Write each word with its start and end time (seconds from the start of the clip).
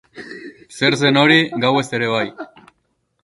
Zer 0.77 0.97
zen 1.01 1.19
hori, 1.23 1.37
gauez 1.65 1.85
ere 1.99 2.09
bai. 2.13 2.25